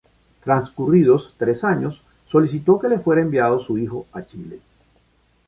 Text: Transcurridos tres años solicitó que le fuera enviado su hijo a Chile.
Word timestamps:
Transcurridos 0.43 1.35
tres 1.37 1.63
años 1.63 2.01
solicitó 2.27 2.79
que 2.79 2.89
le 2.89 2.97
fuera 2.97 3.21
enviado 3.21 3.59
su 3.59 3.77
hijo 3.77 4.07
a 4.13 4.25
Chile. 4.25 4.59